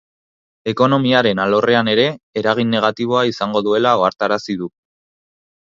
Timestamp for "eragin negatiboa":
2.43-3.23